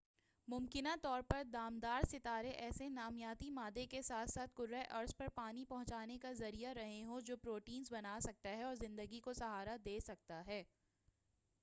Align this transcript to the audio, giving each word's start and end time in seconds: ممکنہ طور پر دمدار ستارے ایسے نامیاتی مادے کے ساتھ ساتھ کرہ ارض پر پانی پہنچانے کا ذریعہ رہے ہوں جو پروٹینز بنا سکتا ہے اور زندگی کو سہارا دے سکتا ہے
ممکنہ 0.47 0.89
طور 1.01 1.21
پر 1.29 1.41
دمدار 1.45 2.03
ستارے 2.11 2.49
ایسے 2.59 2.87
نامیاتی 2.89 3.49
مادے 3.51 3.85
کے 3.87 4.01
ساتھ 4.01 4.29
ساتھ 4.29 4.55
کرہ 4.55 4.81
ارض 4.91 5.15
پر 5.17 5.27
پانی 5.35 5.65
پہنچانے 5.65 6.17
کا 6.17 6.31
ذریعہ 6.33 6.73
رہے 6.73 7.01
ہوں 7.03 7.21
جو 7.21 7.37
پروٹینز 7.37 7.91
بنا 7.91 8.17
سکتا 8.19 8.49
ہے 8.49 8.63
اور 8.63 8.75
زندگی 8.75 9.19
کو 9.19 9.33
سہارا 9.33 9.75
دے 9.85 9.99
سکتا 9.99 10.45
ہے 10.47 10.63